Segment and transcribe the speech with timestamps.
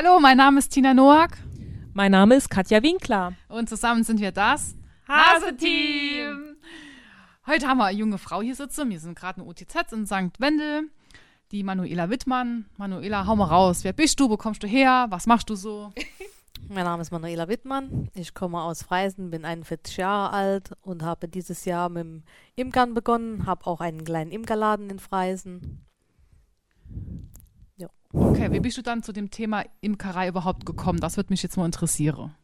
[0.00, 1.38] Hallo, mein Name ist Tina Noack.
[1.92, 3.32] Mein Name ist Katja Winkler.
[3.48, 4.76] Und zusammen sind wir das
[5.08, 6.54] Hase-Team.
[7.48, 8.90] Heute haben wir eine junge Frau hier sitzen.
[8.90, 10.38] Wir sind gerade in OTZ in St.
[10.38, 10.88] Wendel.
[11.50, 12.66] Die Manuela Wittmann.
[12.76, 13.82] Manuela, hau mal raus.
[13.82, 14.30] Wer bist du?
[14.30, 15.06] Wo kommst du her?
[15.10, 15.92] Was machst du so?
[16.68, 18.08] Mein Name ist Manuela Wittmann.
[18.14, 22.22] Ich komme aus Freisen, bin 41 Jahre alt und habe dieses Jahr mit dem
[22.54, 23.46] Imkern begonnen.
[23.46, 25.84] Habe auch einen kleinen Imkerladen in Freisen.
[28.12, 31.00] Okay, wie bist du dann zu dem Thema Imkerei überhaupt gekommen?
[31.00, 32.34] Das würde mich jetzt mal interessieren.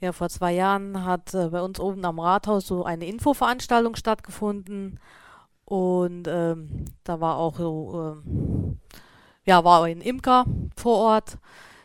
[0.00, 4.98] Ja, vor zwei Jahren hat äh, bei uns oben am Rathaus so eine Infoveranstaltung stattgefunden
[5.64, 8.80] und ähm, da war auch so, ähm,
[9.44, 10.44] ja, war ein Imker
[10.76, 11.38] vor Ort.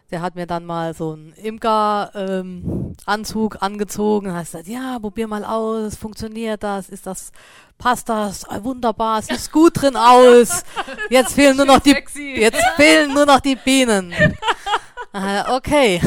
[0.09, 5.43] Der hat mir dann mal so einen Imker-Anzug ähm, angezogen hat gesagt, ja, probier mal
[5.43, 7.33] aus, funktioniert das, ist das,
[7.77, 10.63] passt das, ah, wunderbar, es sieht gut drin aus.
[11.09, 11.93] Jetzt fehlen nur noch die,
[12.35, 14.13] jetzt fehlen nur noch die Bienen.
[15.13, 15.99] äh, okay.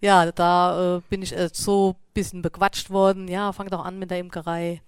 [0.00, 3.28] Ja, da äh, bin ich äh, so ein bisschen bequatscht worden.
[3.28, 4.82] Ja, fang doch an mit der Imkerei.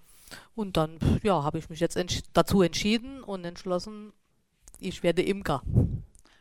[0.55, 4.11] Und dann, ja, habe ich mich jetzt entsch dazu entschieden und entschlossen,
[4.79, 5.61] ich werde Imker.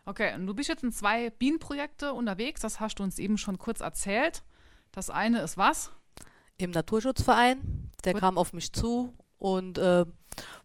[0.05, 3.59] Okay, und du bist jetzt in zwei Bienenprojekte unterwegs, das hast du uns eben schon
[3.59, 4.43] kurz erzählt.
[4.91, 5.93] Das eine ist was?
[6.59, 7.91] Im Naturschutzverein.
[8.05, 8.21] Der Gut.
[8.21, 10.05] kam auf mich zu und äh,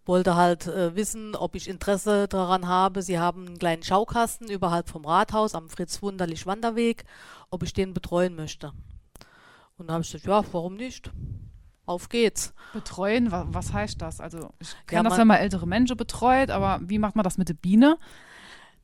[0.05, 3.03] wollte halt äh, wissen, ob ich Interesse daran habe.
[3.03, 7.05] Sie haben einen kleinen Schaukasten überhalb vom Rathaus am Fritz Wunderlich Wanderweg,
[7.51, 8.73] ob ich den betreuen möchte.
[9.77, 11.11] Und da habe ich gesagt, ja, warum nicht?
[11.85, 12.53] Auf geht's.
[12.73, 14.19] Betreuen, was, was heißt das?
[14.19, 17.37] Also ich kenne ja, das, wenn man ältere Menschen betreut, aber wie macht man das
[17.37, 17.97] mit der Biene?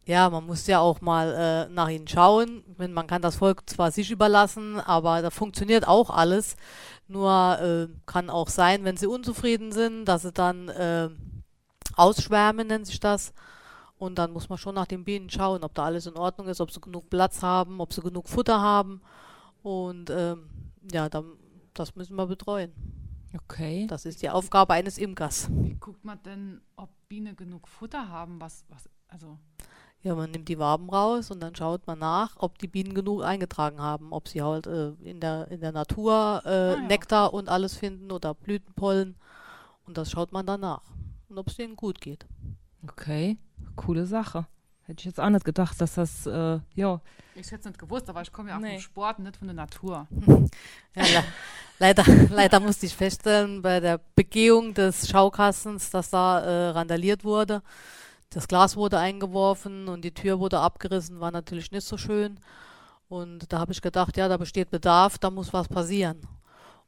[0.06, 2.64] Ja, man muss ja auch mal äh, nach ihnen schauen.
[2.78, 6.58] Man kann das Volk zwar sich überlassen, aber da funktioniert auch alles.
[7.08, 11.10] Nur äh, kann auch sein, wenn sie unzufrieden sind, dass sie dann äh,
[11.96, 13.34] ausschwärmen, nennt sich das.
[13.98, 16.60] Und dann muss man schon nach den Bienen schauen, ob da alles in Ordnung ist,
[16.60, 19.02] ob sie genug Platz haben, ob sie genug Futter haben.
[19.62, 20.50] Und ähm,
[20.92, 21.38] ja, dann,
[21.74, 22.74] das müssen wir betreuen.
[23.34, 23.88] Okay.
[23.88, 25.48] Das ist die Aufgabe eines Imkers.
[25.50, 28.42] Wie guckt man denn, ob Bienen genug Futter haben?
[28.42, 29.40] Was, was, also
[30.04, 33.24] ja, man nimmt die Waben raus und dann schaut man nach, ob die Bienen genug
[33.24, 36.82] eingetragen haben, ob sie halt äh, in, der, in der Natur äh, ah, ja.
[36.82, 39.16] Nektar und alles finden oder Blütenpollen.
[39.86, 40.82] Und das schaut man dann nach.
[41.30, 42.26] Und ob es denen gut geht.
[42.86, 43.38] Okay,
[43.76, 44.46] coole Sache.
[44.86, 47.00] Hätte ich jetzt auch nicht gedacht, dass das, äh, ja.
[47.36, 48.74] Ich hätte es nicht gewusst, aber ich komme ja auch nee.
[48.74, 50.08] vom Sport, nicht von der Natur.
[50.96, 51.24] ja, le
[51.80, 57.62] leider, leider musste ich feststellen, bei der Begehung des Schaukastens, dass da äh, randaliert wurde.
[58.34, 62.40] Das Glas wurde eingeworfen und die Tür wurde abgerissen, war natürlich nicht so schön.
[63.08, 66.22] Und da habe ich gedacht, ja, da besteht Bedarf, da muss was passieren.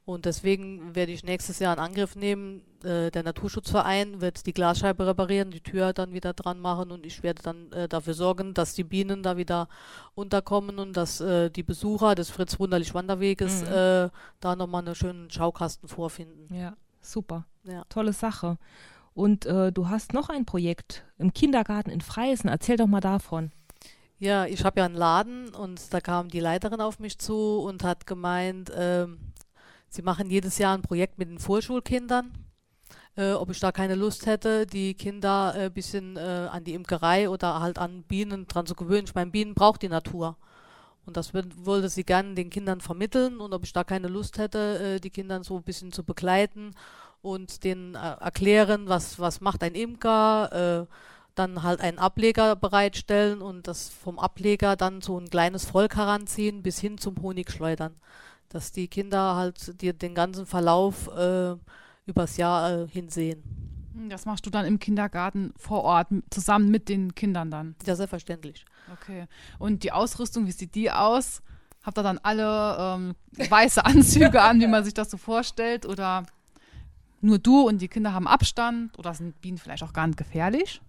[0.05, 2.61] Und deswegen werde ich nächstes Jahr in Angriff nehmen.
[2.83, 7.23] Äh, der Naturschutzverein wird die Glasscheibe reparieren, die Tür dann wieder dran machen und ich
[7.23, 9.67] werde dann äh, dafür sorgen, dass die Bienen da wieder
[10.13, 13.67] unterkommen und dass äh, die Besucher des Fritz Wunderlich Wanderweges mhm.
[13.67, 16.53] Äh, da nochmal einen schönen Schaukasten vorfinden.
[16.53, 17.45] Ja, super.
[17.63, 17.83] Ja.
[17.89, 18.59] Tolle Sache.
[19.15, 22.49] Und äh, du hast noch ein Projekt im Kindergarten in Freisen.
[22.49, 23.51] Erzähl doch mal davon.
[24.19, 27.83] Ja, ich habe ja einen Laden und da kam die Leiterin auf mich zu und
[27.83, 29.07] hat gemeint, äh,
[29.87, 32.33] sie machen jedes Jahr ein Projekt mit den Vorschulkindern.
[33.15, 36.73] Äh, ob ich da keine Lust hätte, die Kinder ein äh, bisschen äh, an die
[36.73, 39.05] Imkerei oder halt an Bienen dran zu gewöhnen.
[39.05, 40.37] Ich meine, Bienen braucht die Natur.
[41.05, 44.95] Und das wollte sie gerne den Kindern vermitteln und ob ich da keine Lust hätte,
[44.95, 46.73] äh, die Kinder so ein bisschen zu begleiten
[47.25, 50.93] und denen äh, erklären, was, was macht ein Imker, äh,
[51.33, 56.61] dann halt einen Ableger bereitstellen und das vom Ableger dann so ein kleines Volk heranziehen
[56.61, 57.95] bis hin zum Honigschleudern.
[58.49, 61.55] Dass die Kinder halt die, den ganzen Verlauf äh,
[62.05, 63.43] übers Jahr äh, hinsehen.
[63.93, 67.75] Hm, das machst du dann im Kindergarten vor Ort zusammen mit den Kindern dann?
[67.85, 68.65] Ja, selbstverständlich.
[68.93, 69.25] Okay.
[69.57, 71.41] Und die Ausrüstung, wie sieht die aus?
[71.83, 73.15] Habt ihr dann alle ähm,
[73.49, 75.87] weiße Anzüge an, wie man sich das so vorstellt?
[75.87, 76.25] Oder
[77.21, 80.81] nur du und die Kinder haben Abstand oder sind Bienen vielleicht auch gar nicht gefährlich?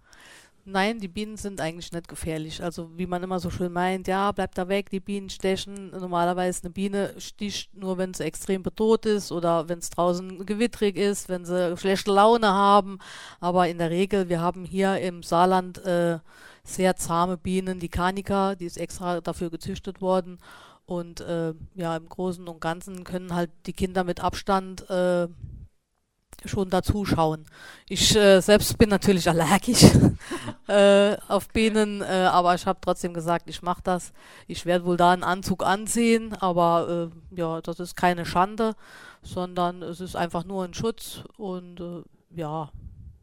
[0.69, 2.61] Nein, die Bienen sind eigentlich nicht gefährlich.
[2.61, 5.91] Also wie man immer so schön meint, ja, bleibt da weg, die Bienen stechen.
[5.91, 10.97] Normalerweise eine Biene sticht nur, wenn sie extrem bedroht ist oder wenn es draußen gewittrig
[10.97, 12.99] ist, wenn sie schlechte Laune haben.
[13.39, 16.19] Aber in der Regel, wir haben hier im Saarland äh,
[16.65, 20.39] sehr zahme Bienen, die Kanika, die ist extra dafür gezüchtet worden.
[20.85, 25.29] Und äh, ja, im Großen und Ganzen können halt die Kinder mit Abstand äh,
[26.49, 27.45] schon dazuschauen.
[27.89, 29.85] Ich äh, selbst bin natürlich allergisch
[30.69, 34.13] äh, auf Bienen, äh, aber ich habe trotzdem gesagt, ich mache das.
[34.47, 38.75] Ich werde wohl da einen Anzug anziehen, aber äh, ja, das ist keine Schande,
[39.23, 42.03] sondern es ist einfach nur ein Schutz und äh,
[42.39, 42.71] ja,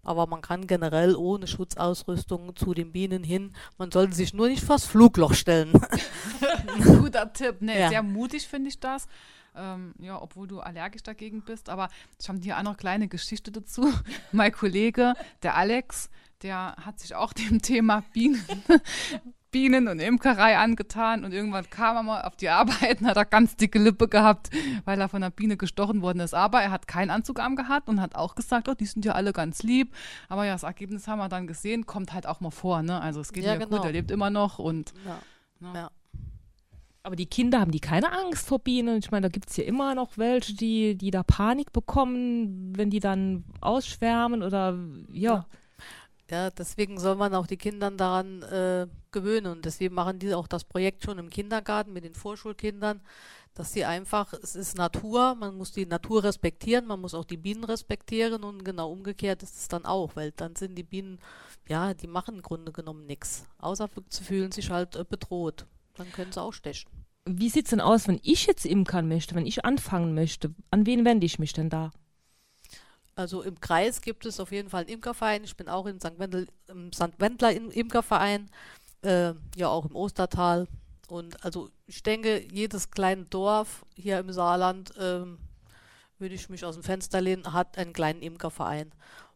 [0.05, 3.53] Aber man kann generell ohne Schutzausrüstung zu den Bienen hin.
[3.77, 5.71] Man sollte sich nur nicht vors Flugloch stellen.
[6.83, 7.57] Guter Tipp.
[7.61, 7.89] Nee, Ja.
[7.89, 9.07] sehr mutig finde ich das.
[9.55, 11.69] Ähm, ja, obwohl du allergisch dagegen bist.
[11.69, 11.89] Aber
[12.19, 13.91] ich habe hier auch noch kleine Geschichte dazu.
[14.31, 15.13] mein Kollege,
[15.43, 16.09] der Alex,
[16.41, 18.43] der hat sich auch dem Thema Bienen,
[19.51, 23.25] Bienen und Imkerei angetan und irgendwann kam er mal auf die Arbeit und hat er
[23.25, 24.49] ganz dicke Lippe gehabt,
[24.83, 26.33] weil er von einer Biene gestochen worden ist.
[26.33, 29.31] Aber er hat keinen Anzug angehabt und hat auch gesagt, oh, die sind ja alle
[29.31, 29.93] ganz lieb.
[30.27, 32.99] Aber ja, das Ergebnis haben wir dann gesehen, kommt halt auch mal vor, ne?
[32.99, 33.77] Also es geht Ja, ja, genau.
[33.77, 35.19] gut, er lebt immer noch und Ja.
[35.59, 35.79] ne?
[35.79, 35.91] Ja.
[37.05, 38.97] Aber die Kinder haben die keine Angst vor Bienen.
[38.97, 42.89] Ich meine, da gibt es ja immer noch welche, die, die da Panik bekommen, wenn
[42.89, 44.77] die dann ausschwärmen oder
[45.11, 45.45] ja.
[46.31, 49.51] Ja, deswegen soll man auch die Kinder daran äh, gewöhnen.
[49.51, 53.01] Und deswegen machen die auch das Projekt schon im Kindergarten mit den Vorschulkindern,
[53.53, 57.37] dass sie einfach, es ist Natur, man muss die Natur respektieren, man muss auch die
[57.37, 61.19] Bienen respektieren und genau umgekehrt ist es dann auch, weil dann sind die Bienen,
[61.67, 65.67] ja, die machen im Grunde genommen nichts, außer sie fühlen sich halt äh, bedroht.
[65.95, 66.89] Dann können sie auch stechen.
[67.25, 70.53] Wie sieht es denn aus, wenn ich jetzt imkern möchte, wenn ich anfangen möchte?
[70.71, 71.91] An wen wende ich mich denn da?
[73.15, 75.43] Also im Kreis gibt es auf jeden Fall einen Imkerverein.
[75.43, 76.17] Ich bin auch in St.
[76.17, 77.19] Wendel, im St.
[77.19, 78.49] Wendler Im- Imkerverein,
[79.03, 80.67] äh, ja auch im Ostertal.
[81.07, 85.37] Und also ich denke, jedes kleine Dorf hier im Saarland, ähm,
[86.17, 88.91] würde ich mich aus dem Fenster lehnen, hat einen kleinen Imkerverein.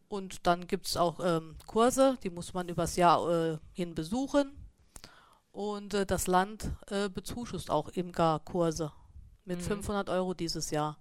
[0.08, 4.52] Und dann gibt es auch ähm, Kurse, die muss man übers Jahr äh, hin besuchen.
[5.58, 8.92] Und äh, das Land äh, bezuschusst auch Imkerkurse
[9.44, 9.64] mit Mhm.
[9.64, 11.00] 500 Euro dieses Jahr.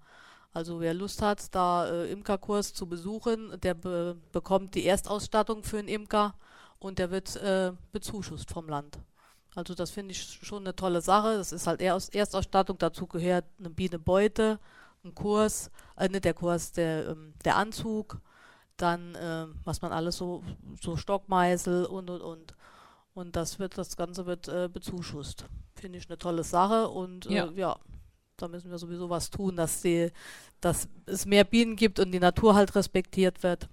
[0.54, 5.78] Also wer Lust hat, da äh, Imkerkurs zu besuchen, der be bekommt die Erstausstattung für
[5.78, 6.34] einen Imker
[6.78, 8.98] und der wird äh, bezuschusst vom Land.
[9.54, 11.36] Also das finde ich schon eine tolle Sache.
[11.36, 12.78] Das ist halt Erst Erstausstattung.
[12.78, 14.58] Dazu gehört eine Bienenbeute,
[15.04, 18.22] ein Kurs, äh, nicht der Kurs, der, ähm, der Anzug,
[18.78, 20.42] dann äh, was man alles so,
[20.80, 22.54] so Stockmeißel und und und.
[23.16, 25.46] Und das wird, das Ganze wird äh, bezuschusst.
[25.74, 27.50] Finde ich eine tolle Sache und äh, Ja.
[27.56, 27.78] ja,
[28.36, 30.12] da müssen wir sowieso was tun, dass die,
[30.60, 33.70] dass es mehr Bienen gibt und die Natur halt respektiert wird.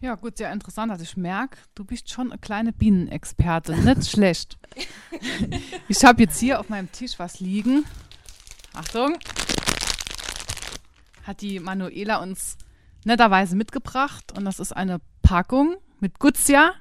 [0.00, 0.92] Ja, gut, sehr interessant.
[0.92, 3.84] Also ich merke, du bist schon eine kleine Bienenexpertin.
[3.84, 4.58] Nicht schlecht.
[5.88, 7.86] Ich habe jetzt hier auf meinem Tisch was liegen.
[8.74, 9.16] Achtung.
[11.22, 12.58] Hat die Manuela uns
[13.04, 14.36] netterweise mitgebracht.
[14.36, 16.72] Und das ist eine Packung mit Guzia.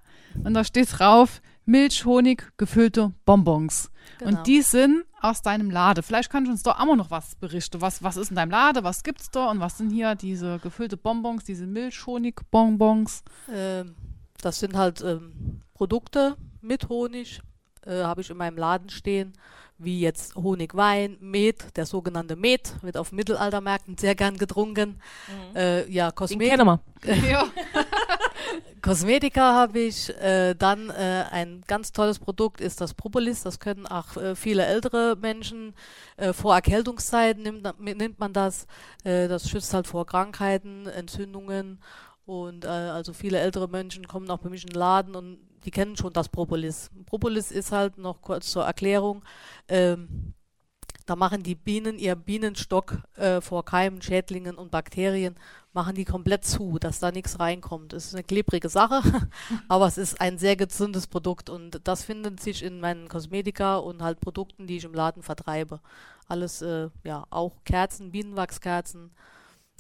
[0.44, 3.92] Und da steht drauf, Milch, Honig, gefüllte Bonbons.
[4.20, 4.32] Genau.
[4.32, 6.02] Und die sind aus deinem Lade.
[6.02, 7.82] Vielleicht kannst du uns da auch noch was berichten.
[7.82, 8.84] Was, was ist in deinem Lade?
[8.84, 9.50] Was gibt's da?
[9.50, 13.24] Und was sind hier diese gefüllte Bonbons, diese Milch-Honig-Bonbons?
[13.54, 13.96] Ähm,
[14.42, 17.42] das sind halt ähm, Produkte mit Honig,
[17.86, 19.34] äh, habe ich in meinem Laden stehen,
[19.78, 25.02] wie jetzt Honigwein, Met, der sogenannte Met, wird auf Mittelaltermärkten sehr gern getrunken.
[25.56, 26.50] Äh, ja, Den Kosmetik.
[26.50, 27.16] kennen wir.
[27.30, 27.46] ja.
[28.82, 30.10] Kosmetika habe ich.
[30.22, 33.44] Äh, dann äh, ein ganz tolles Produkt ist das Propolis.
[33.44, 35.74] Das können auch äh, viele ältere Menschen.
[36.18, 38.68] Äh, vor Erkältungszeiten nimmt, nimmt man das.
[39.04, 41.80] Äh, das schützt halt vor Krankheiten, Entzündungen.
[42.26, 45.72] Und äh, also viele ältere Menschen kommen auch bei mich in den Laden und die
[45.72, 46.90] kennen schon das Propolis.
[47.06, 49.24] Propolis ist halt noch kurz zur Erklärung.
[49.68, 50.34] Ähm,
[51.08, 55.36] da machen die Bienen ihr Bienenstock äh, vor Keimen, Schädlingen und Bakterien,
[55.72, 57.94] machen die komplett zu, dass da nichts reinkommt.
[57.94, 59.02] Es ist eine klebrige Sache,
[59.70, 64.02] aber es ist ein sehr gesundes Produkt und das findet sich in meinen Kosmetika und
[64.02, 65.80] halt Produkten, die ich im Laden vertreibe.
[66.28, 69.12] Alles, äh, ja, auch Kerzen, Bienenwachskerzen.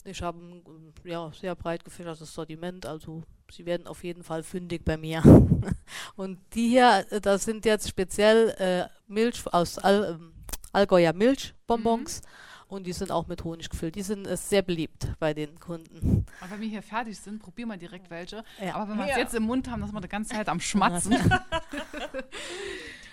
[0.05, 4.85] Ich habe ein ja, sehr breit gefächertes Sortiment, also sie werden auf jeden Fall fündig
[4.85, 5.21] bei mir.
[6.15, 10.36] und die hier, äh, das sind jetzt speziell äh, Milch aus Al ähm,
[10.73, 12.21] Allgäuer Milchbonbons
[12.67, 13.95] und die sind auch mit Honig gefüllt.
[13.95, 16.25] Die sind äh, sehr beliebt bei den Kunden.
[16.41, 18.43] Aber wenn wir hier fertig sind, probieren wir direkt welche.
[18.61, 18.75] Ja.
[18.75, 19.17] Aber wenn wir es Ja.
[19.19, 21.13] jetzt im Mund haben, dass wir die ganze Zeit am Schmatzen.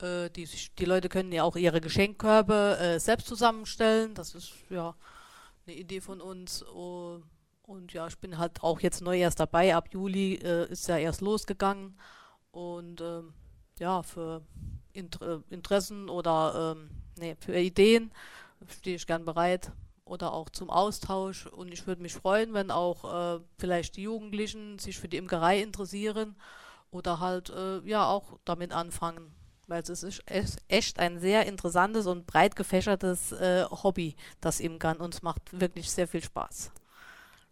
[0.00, 4.14] Äh, die, die Leute können ja auch ihre Geschenkkörbe äh, selbst zusammenstellen.
[4.14, 4.94] Das ist ja
[5.66, 6.64] eine Idee von uns.
[6.66, 7.20] Oh,
[7.62, 9.74] und ja, ich bin halt auch jetzt neu erst dabei.
[9.74, 11.98] Ab Juli äh, ist ja erst losgegangen.
[12.50, 13.34] Und ähm,
[13.78, 14.42] ja, für
[14.92, 18.10] Inter Interessen oder ähm, nee, für Ideen
[18.66, 19.70] stehe ich gern bereit
[20.08, 21.46] oder auch zum Austausch.
[21.46, 25.60] Und ich würde mich freuen, wenn auch äh, vielleicht die Jugendlichen sich für die Imkerei
[25.60, 26.36] interessieren
[26.90, 29.34] oder halt äh, ja auch damit anfangen.
[29.66, 30.22] Weil es ist
[30.66, 34.96] echt- ein sehr interessantes und breit gefächertes äh, Hobby, das Imkern.
[34.96, 36.72] Und es macht wirklich sehr viel Spaß.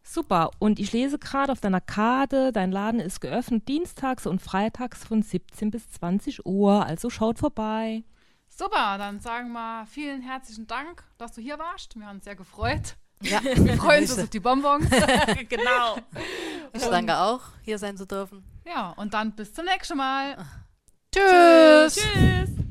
[0.03, 0.51] Super.
[0.59, 5.23] Und ich lese gerade auf deiner Karte, dein Laden ist geöffnet dienstags und freitags von
[5.23, 6.87] 17 bis 20 Uhr.
[6.87, 8.03] Also schaut vorbei.
[8.59, 11.95] Super, dann sagen wir vielen herzlichen Dank, dass du hier warst.
[11.95, 12.97] Wir haben uns sehr gefreut.
[13.21, 14.89] Ja, Wir freuen uns auf die Bonbons.
[15.51, 15.99] genau.
[16.73, 18.43] ich danke auch, hier sein zu dürfen.
[18.65, 20.39] Ja, und dann bis zum nächsten Mal.
[21.13, 21.97] Tschüss.
[21.97, 22.66] Tschüss.